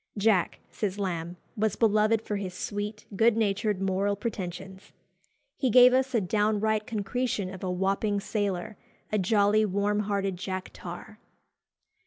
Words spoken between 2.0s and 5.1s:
for his sweet, good natured moral pretensions."